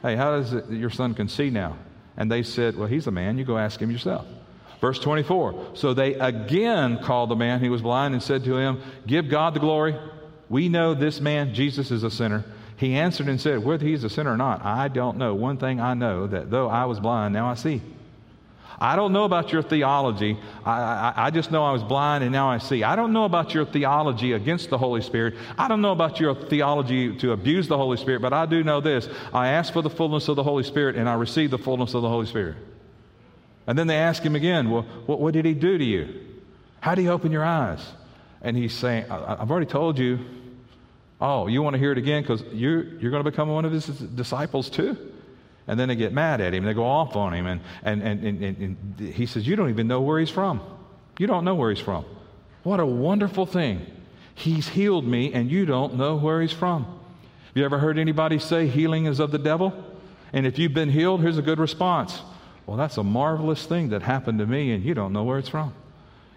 [0.00, 1.76] Hey, how does it your son can see now?
[2.16, 3.36] And they said, Well, he's a man.
[3.36, 4.26] You go ask him yourself.
[4.80, 5.72] Verse 24.
[5.74, 9.52] So they again called the man who was blind and said to him, Give God
[9.52, 9.94] the glory.
[10.50, 12.44] We know this man, Jesus, is a sinner.
[12.76, 15.34] He answered and said, Whether he's a sinner or not, I don't know.
[15.34, 17.80] One thing I know that though I was blind, now I see.
[18.80, 20.38] I don't know about your theology.
[20.64, 22.82] I, I, I, just know I was blind and now I see.
[22.82, 25.34] I don't know about your theology against the Holy Spirit.
[25.58, 28.80] I don't know about your theology to abuse the Holy Spirit, but I do know
[28.80, 29.06] this.
[29.34, 32.00] I asked for the fullness of the Holy Spirit and I received the fullness of
[32.00, 32.56] the Holy Spirit.
[33.66, 36.26] And then they ask him again, Well, what, what did he do to you?
[36.80, 37.86] How did he open your eyes?
[38.40, 40.18] And he's saying, I've already told you.
[41.20, 43.72] Oh, you want to hear it again because you're, you're going to become one of
[43.72, 44.96] his disciples too?
[45.66, 46.64] And then they get mad at him.
[46.64, 47.46] They go off on him.
[47.46, 48.56] And, and, and, and,
[48.98, 50.60] and he says, You don't even know where he's from.
[51.18, 52.04] You don't know where he's from.
[52.62, 53.86] What a wonderful thing.
[54.34, 56.84] He's healed me, and you don't know where he's from.
[56.84, 59.72] Have you ever heard anybody say healing is of the devil?
[60.32, 62.22] And if you've been healed, here's a good response.
[62.66, 65.48] Well, that's a marvelous thing that happened to me, and you don't know where it's
[65.48, 65.74] from.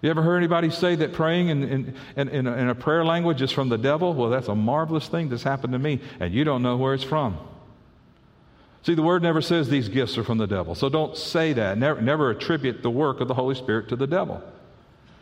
[0.03, 3.53] You ever heard anybody say that praying in, in, in, in, a, prayer language is
[3.53, 4.13] from the devil?
[4.13, 7.05] Well, that's a marvelous thing that's happened to me, and you don't know where it's
[7.05, 7.37] from.
[8.81, 10.75] See, the word never says these gifts are from the devil.
[10.75, 11.77] So don't say that.
[11.77, 14.43] Never, never attribute the work of the Holy Spirit to the devil.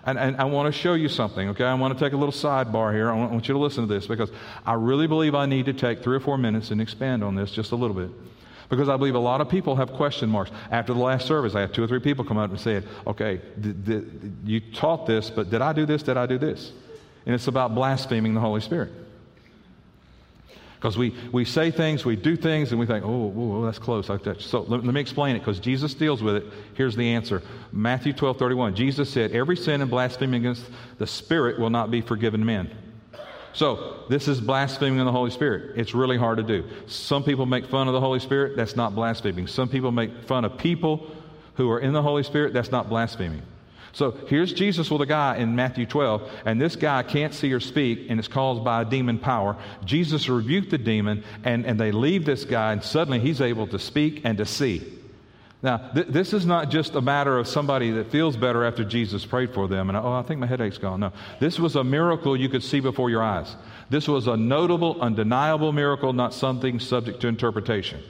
[0.03, 1.65] And, and I want to show you something, okay?
[1.65, 3.11] I want to take a little sidebar here.
[3.11, 4.31] I want, I want you to listen to this because
[4.65, 7.51] I really believe I need to take three or four minutes and expand on this
[7.51, 8.09] just a little bit.
[8.71, 10.49] Because I believe a lot of people have question marks.
[10.71, 13.41] After the last service, I had two or three people come up and said, okay,
[14.45, 16.03] you taught this, but did I do this?
[16.03, 16.71] Did I do this?
[17.25, 18.93] And it's about blaspheming the Holy Spirit.
[20.75, 24.07] Because we, we say things, we do things, and we think, oh, oh that's close.
[24.07, 26.45] So let, let me explain it because Jesus deals with it.
[26.75, 28.75] Here's the answer Matthew 12 31.
[28.75, 30.63] Jesus said, Every sin and blasphemy against
[30.97, 32.71] the Spirit will not be forgiven men.
[33.53, 35.77] So, this is blaspheming the Holy Spirit.
[35.77, 36.63] It's really hard to do.
[36.87, 38.55] Some people make fun of the Holy Spirit.
[38.55, 39.47] That's not blaspheming.
[39.47, 41.11] Some people make fun of people
[41.55, 42.53] who are in the Holy Spirit.
[42.53, 43.41] That's not blaspheming.
[43.93, 47.59] So here's Jesus with a guy in Matthew 12, and this guy can't see or
[47.59, 49.57] speak, and it's caused by a demon power.
[49.83, 53.79] Jesus rebuked the demon, and, and they leave this guy, and suddenly he's able to
[53.79, 54.81] speak and to see.
[55.63, 59.25] Now, th- this is not just a matter of somebody that feels better after Jesus
[59.25, 61.01] prayed for them, and oh, I think my headache's gone.
[61.01, 63.55] No, this was a miracle you could see before your eyes.
[63.89, 68.01] This was a notable, undeniable miracle, not something subject to interpretation.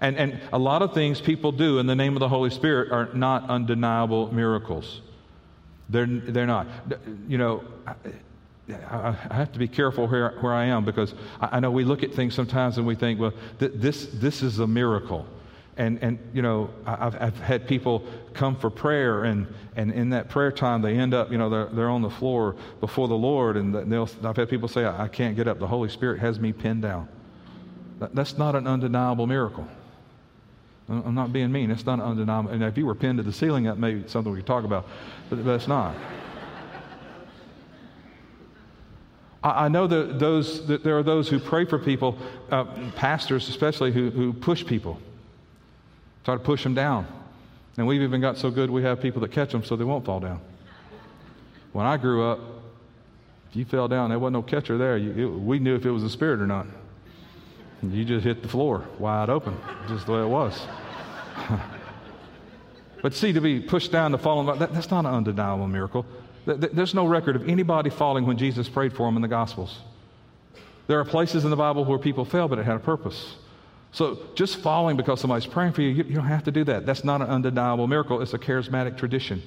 [0.00, 2.92] And, and a lot of things people do in the name of the Holy Spirit
[2.92, 5.02] are not undeniable miracles.
[5.88, 6.68] They're, they're not.
[7.26, 7.64] You know,
[8.68, 11.84] I, I have to be careful where, where I am because I, I, know we
[11.84, 15.26] look at things sometimes and we think, well, th- this, this is a miracle.
[15.78, 20.28] And, and you know, I've, I've had people come for prayer, and, and in that
[20.28, 23.56] prayer time, they end up, you know, they're, they're on the floor before the Lord,
[23.56, 25.60] and they'll, I've had people say, I, can't get up.
[25.60, 27.08] The Holy Spirit has me pinned down.
[28.00, 29.66] That, that's not an undeniable miracle.
[30.88, 31.70] I'm not being mean.
[31.70, 32.50] It's not undeniable.
[32.50, 34.64] And if you were pinned to the ceiling, that may be something we could talk
[34.64, 34.86] about,
[35.30, 35.94] but, but it's not.
[39.44, 42.18] I, I know that, those, that there are those who pray for people,
[42.50, 42.64] uh,
[42.96, 44.98] pastors especially, who, who push people,
[46.24, 47.06] try to push them down.
[47.76, 50.04] And we've even got so good we have people that catch them so they won't
[50.04, 50.40] fall down.
[51.72, 52.40] When I grew up,
[53.50, 54.96] if you fell down, there wasn't no catcher there.
[54.96, 56.66] You, it, we knew if it was a spirit or not.
[57.82, 60.60] You just hit the floor wide open, just the way it was.
[63.02, 66.04] but see, to be pushed down to fall, that, that's not an undeniable miracle.
[66.44, 69.78] There's no record of anybody falling when Jesus prayed for them in the Gospels.
[70.88, 73.36] There are places in the Bible where people fell, but it had a purpose.
[73.92, 76.86] So just falling because somebody's praying for you, you, you don't have to do that.
[76.86, 79.42] That's not an undeniable miracle, it's a charismatic tradition.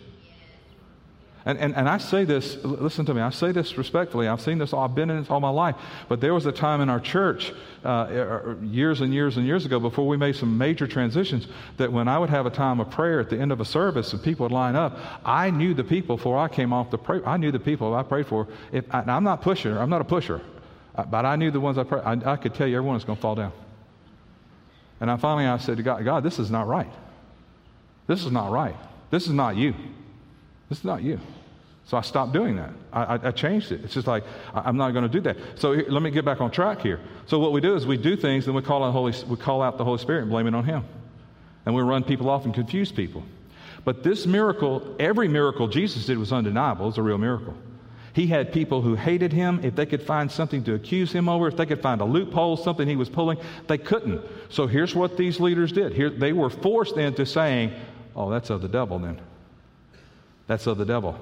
[1.44, 4.28] And, and, and I say this, listen to me, I say this respectfully.
[4.28, 5.76] I've seen this, I've been in this all my life.
[6.08, 7.52] But there was a time in our church,
[7.84, 11.48] uh, er, er, years and years and years ago, before we made some major transitions,
[11.78, 14.14] that when I would have a time of prayer at the end of a service
[14.14, 17.28] and people would line up, I knew the people before I came off the prayer.
[17.28, 18.48] I knew the people I prayed for.
[18.72, 20.42] If, I, I'm not pusher, I'm not a pusher,
[20.94, 22.04] uh, but I knew the ones I prayed.
[22.04, 23.52] I, I could tell you everyone was going to fall down.
[25.02, 26.92] And I finally I said to God, God, this is not right.
[28.08, 28.76] This is not right.
[29.10, 29.74] This is not you.
[30.70, 31.20] This is not you.
[31.86, 32.70] So I stopped doing that.
[32.94, 33.84] I, I, I changed it.
[33.84, 35.38] It's just like, I, am not going to do that.
[35.56, 37.00] So here, let me get back on track here.
[37.26, 39.62] So what we do is we do things, and we call, out Holy, we call
[39.62, 40.86] out the Holy Spirit and blame it on Him.
[41.66, 43.24] And we run people off and confuse people.
[43.84, 46.88] But this miracle, every miracle Jesus did was undeniable.
[46.88, 47.56] It's a real miracle.
[48.14, 49.62] He had people who hated him.
[49.64, 52.58] If they could find something to accuse him over, if they could find a loophole,
[52.58, 54.22] something he was pulling, they couldn't.
[54.50, 55.94] So here's what these leaders did.
[55.94, 57.74] Here, they were forced into saying,
[58.16, 59.20] Oh, that's of the devil then.
[60.48, 61.18] That's of the devil.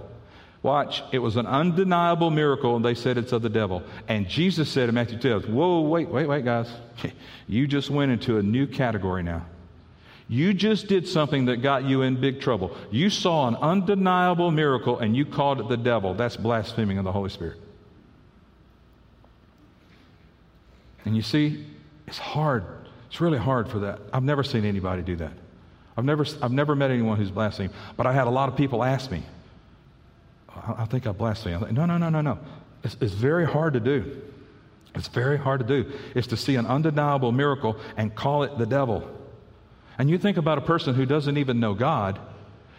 [0.61, 3.81] Watch, it was an undeniable miracle, and they said it's of the devil.
[4.07, 6.69] And Jesus said in Matthew 12, Whoa, wait, wait, wait, guys.
[7.47, 9.43] You just went into a new category now.
[10.29, 12.77] You just did something that got you in big trouble.
[12.91, 16.13] You saw an undeniable miracle and you called it the devil.
[16.13, 17.59] That's blaspheming of the Holy Spirit.
[21.03, 21.65] And you see,
[22.05, 22.63] it's hard.
[23.07, 23.99] It's really hard for that.
[24.13, 25.33] I've never seen anybody do that.
[25.97, 27.73] I've never, I've never met anyone who's blasphemed.
[27.97, 29.23] But I had a lot of people ask me,
[30.47, 31.59] I, think I blaspheme.
[31.73, 32.37] no, no, no, no, no.
[32.83, 34.21] It's, it's very hard to do.
[34.93, 35.91] It's very hard to do.
[36.13, 39.09] It's to see an undeniable miracle and call it the devil.
[39.99, 42.17] And you think about a person who doesn't even know God,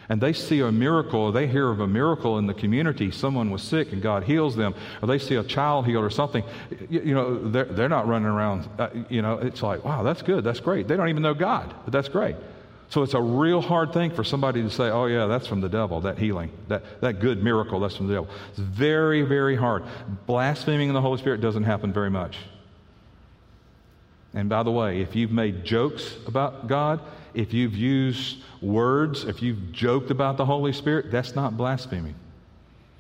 [0.08, 3.50] and they see a miracle, or they hear of a miracle in the community, someone
[3.50, 6.42] was sick and God heals them, or they see a child healed or something,
[6.88, 10.22] you, you know, they're, they're not running around, uh, you know, it's like, wow, that's
[10.22, 10.88] good, that's great.
[10.88, 12.34] They don't even know God, but that's great.
[12.88, 15.68] So it's a real hard thing for somebody to say, oh, yeah, that's from the
[15.68, 18.30] devil, that healing, that, that good miracle, that's from the devil.
[18.48, 19.84] It's very, very hard.
[20.26, 22.36] Blaspheming the Holy Spirit doesn't happen very much.
[24.34, 27.00] And by the way, if you've made jokes about God,
[27.34, 32.14] if you've used words, if you've joked about the Holy Spirit, that's not blaspheming.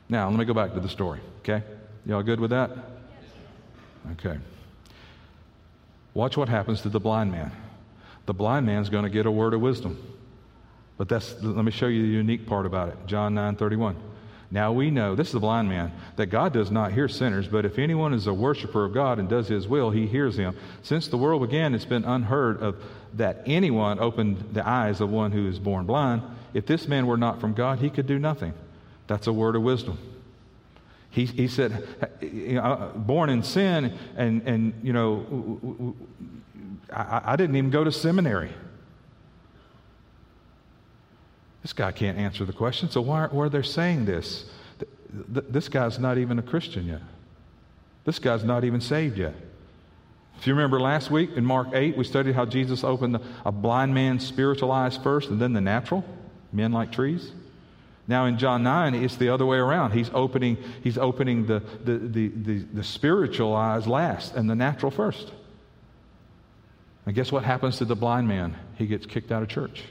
[0.08, 1.62] Now, let me go back to the story, okay?
[2.04, 2.70] Y'all good with that?
[4.12, 4.38] Okay.
[6.14, 7.52] Watch what happens to the blind man
[8.30, 10.00] the blind man's going to get a word of wisdom.
[10.96, 12.96] But that's, let me show you the unique part about it.
[13.06, 13.96] John 9 31.
[14.50, 17.64] Now we know, this is the blind man, that God does not hear sinners, but
[17.64, 20.56] if anyone is a worshiper of God and does his will, he hears him.
[20.82, 22.82] Since the world began, it's been unheard of
[23.14, 26.22] that anyone opened the eyes of one who is born blind.
[26.52, 28.54] If this man were not from God, he could do nothing.
[29.06, 29.98] That's a word of wisdom.
[31.10, 31.86] He, he said,
[32.20, 35.94] you know, uh, born in sin, and, and you know,
[36.92, 38.50] I, I didn't even go to seminary.
[41.62, 44.46] This guy can't answer the question, so why, why are they saying this?
[45.28, 47.02] This guy's not even a Christian yet.
[48.04, 49.34] This guy's not even saved yet.
[50.38, 53.92] If you remember last week in Mark 8, we studied how Jesus opened a blind
[53.92, 56.02] man's spiritual eyes first and then the natural,
[56.50, 57.32] men like trees.
[58.08, 59.92] Now in John 9, it's the other way around.
[59.92, 64.90] He's opening, he's opening the, the, the, the, the spiritual eyes last and the natural
[64.90, 65.30] first.
[67.04, 68.56] And guess what happens to the blind man?
[68.76, 69.84] He gets kicked out of church.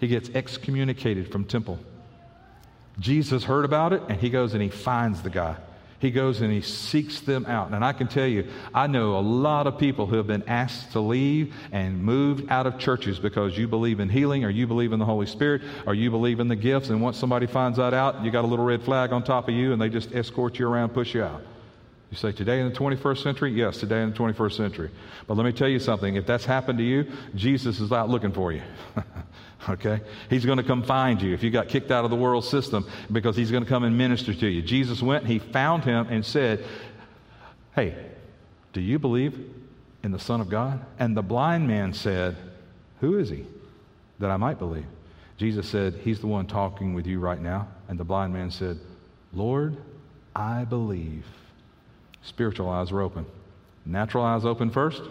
[0.00, 1.78] He gets excommunicated from temple.
[2.98, 5.56] Jesus heard about it and he goes and he finds the guy.
[5.98, 7.72] He goes and he seeks them out.
[7.72, 10.92] And I can tell you, I know a lot of people who have been asked
[10.92, 14.92] to leave and moved out of churches because you believe in healing or you believe
[14.92, 16.90] in the Holy Spirit or you believe in the gifts.
[16.90, 19.54] And once somebody finds that out, you got a little red flag on top of
[19.54, 21.42] you and they just escort you around, push you out.
[22.10, 23.52] You say, today in the 21st century?
[23.52, 24.90] Yes, today in the 21st century.
[25.26, 26.14] But let me tell you something.
[26.14, 28.62] If that's happened to you, Jesus is out looking for you.
[29.68, 30.00] okay?
[30.30, 32.86] He's going to come find you if you got kicked out of the world system
[33.10, 34.62] because he's going to come and minister to you.
[34.62, 36.64] Jesus went, he found him and said,
[37.74, 37.94] Hey,
[38.72, 39.38] do you believe
[40.02, 40.84] in the Son of God?
[40.98, 42.36] And the blind man said,
[43.00, 43.46] Who is he
[44.18, 44.86] that I might believe?
[45.36, 47.68] Jesus said, He's the one talking with you right now.
[47.88, 48.78] And the blind man said,
[49.32, 49.76] Lord,
[50.34, 51.24] I believe.
[52.22, 53.26] Spiritual eyes were open.
[53.84, 55.02] Natural eyes open first.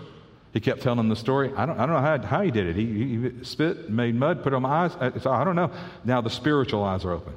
[0.56, 1.52] He kept telling the story.
[1.54, 2.78] I don't, I don't know how, how he did it.
[2.78, 4.94] He, he spit, made mud, put on my eyes.
[5.22, 5.70] So I don't know.
[6.06, 7.34] Now the spiritual eyes are open.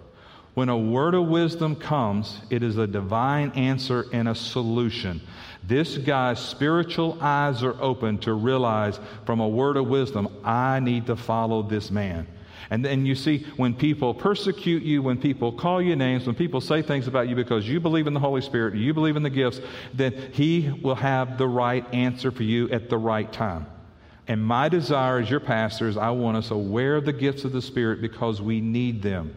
[0.55, 5.21] When a word of wisdom comes, it is a divine answer and a solution.
[5.65, 11.07] This guy's spiritual eyes are open to realize from a word of wisdom, I need
[11.07, 12.29] to follow this man.
[12.71, 16.61] And then you see, when people persecute you, when people call you names, when people
[16.61, 19.31] say things about you because you believe in the Holy Spirit, you believe in the
[19.31, 19.61] gifts,
[19.95, 23.67] then He will have the right answer for you at the right time.
[24.27, 27.53] And my desire as your pastor is I want us aware of the gifts of
[27.53, 29.35] the Spirit because we need them.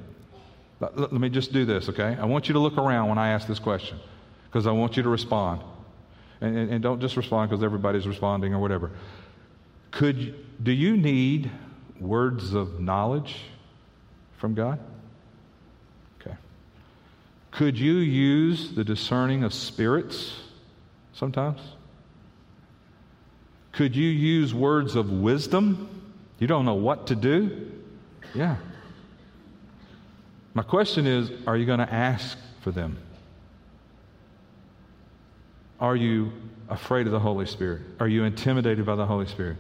[0.82, 2.18] Let me just do this, okay?
[2.20, 4.00] I want you to look around when I ask this question
[4.46, 5.62] because I want you to respond.
[6.42, 8.92] And, and, and don't just respond because everybody's responding or whatever.
[9.92, 11.52] Could, do you need
[12.02, 13.38] words of knowledge
[14.38, 14.80] from God?
[16.20, 16.36] Okay.
[17.52, 20.34] Could you use the discerning of spirits
[21.14, 21.62] sometimes?
[23.72, 25.88] Could you use words of wisdom?
[26.40, 27.72] You don't know what to do?
[28.34, 28.58] Yeah.
[30.54, 32.98] My question is are you going to ask for them?
[35.80, 36.32] Are you
[36.70, 37.82] afraid of the Holy Spirit?
[38.00, 39.58] Are you intimidated by the Holy Spirit?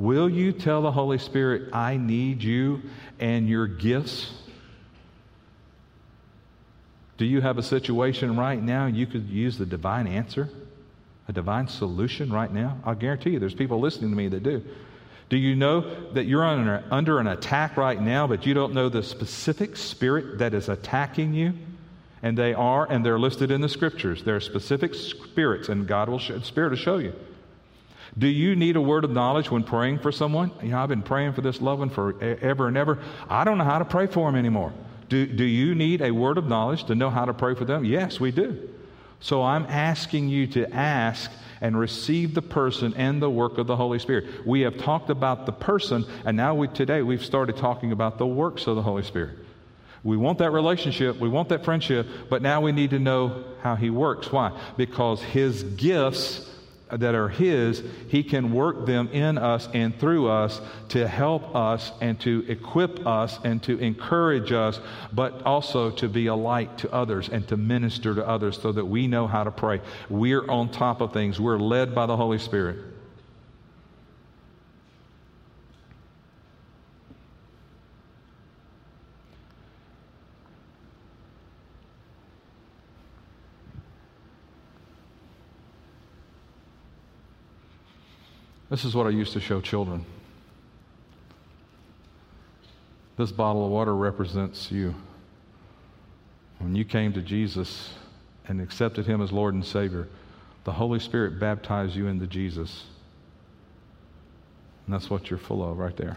[0.00, 2.80] Will you tell the Holy Spirit, I need you
[3.18, 4.32] and your gifts?
[7.18, 10.48] Do you have a situation right now you could use the divine answer,
[11.28, 12.78] a divine solution right now?
[12.82, 14.64] I'll guarantee you there's people listening to me that do.
[15.28, 18.88] Do you know that you're under, under an attack right now, but you don't know
[18.88, 21.52] the specific spirit that is attacking you?
[22.22, 24.24] And they are, and they're listed in the scriptures.
[24.24, 27.12] There are specific spirits, and God will, show, Spirit will show you.
[28.18, 30.50] Do you need a word of knowledge when praying for someone?
[30.62, 32.98] You know, I've been praying for this loved one for ever and ever.
[33.28, 34.72] I don't know how to pray for him anymore.
[35.08, 37.84] Do, do you need a word of knowledge to know how to pray for them?
[37.84, 38.68] Yes, we do.
[39.20, 41.30] So I'm asking you to ask
[41.60, 44.46] and receive the person and the work of the Holy Spirit.
[44.46, 48.26] We have talked about the person, and now we, today we've started talking about the
[48.26, 49.36] works of the Holy Spirit.
[50.02, 53.76] We want that relationship, we want that friendship, but now we need to know how
[53.76, 54.32] He works.
[54.32, 54.58] Why?
[54.78, 56.49] Because His gifts
[56.92, 61.92] that are His, He can work them in us and through us to help us
[62.00, 64.80] and to equip us and to encourage us,
[65.12, 68.84] but also to be a light to others and to minister to others so that
[68.84, 69.80] we know how to pray.
[70.08, 72.78] We're on top of things, we're led by the Holy Spirit.
[88.70, 90.06] This is what I used to show children.
[93.16, 94.94] This bottle of water represents you.
[96.60, 97.92] When you came to Jesus
[98.46, 100.08] and accepted Him as Lord and Savior,
[100.64, 102.84] the Holy Spirit baptized you into Jesus.
[104.86, 106.16] And that's what you're full of right there.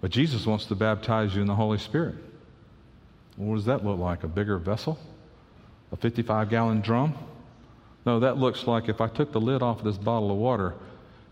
[0.00, 2.14] But Jesus wants to baptize you in the Holy Spirit.
[3.36, 4.24] What does that look like?
[4.24, 4.98] A bigger vessel?
[5.92, 7.14] A 55 gallon drum?
[8.06, 10.74] No, that looks like if I took the lid off of this bottle of water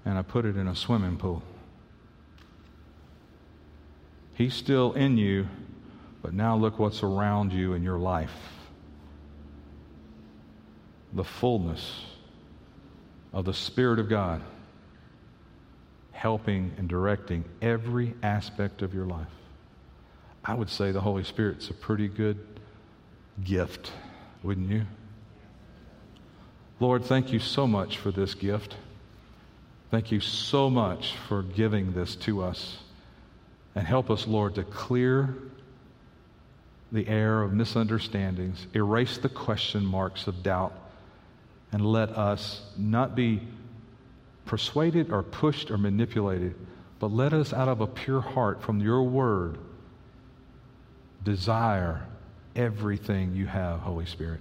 [0.05, 1.43] and I put it in a swimming pool.
[4.35, 5.49] He's still in you,
[6.23, 8.35] But now look what's around you in your life
[11.13, 12.05] the fullness
[13.33, 14.43] of the Spirit of God
[16.13, 19.27] helping and directing every aspect of your life.
[20.45, 22.39] I would say the Holy Spirit's a pretty good
[23.45, 23.93] gift,
[24.43, 24.85] wouldn't you?
[26.81, 28.77] Lord, thank you so much for this gift.
[29.91, 32.79] Thank you so much for giving this to us.
[33.75, 35.35] And help us, Lord, to clear
[36.93, 40.73] the air of misunderstandings, erase the question marks of doubt,
[41.73, 43.43] and let us not be
[44.47, 46.55] persuaded or pushed or manipulated,
[46.99, 49.59] but let us, out of a pure heart from your word,
[51.23, 52.07] desire
[52.57, 54.41] everything you have, Holy Spirit.